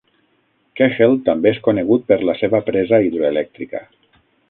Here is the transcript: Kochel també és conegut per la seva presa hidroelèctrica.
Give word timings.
Kochel 0.81 1.13
també 1.27 1.53
és 1.55 1.61
conegut 1.69 2.09
per 2.09 2.19
la 2.31 2.37
seva 2.43 2.65
presa 2.71 3.05
hidroelèctrica. 3.09 3.89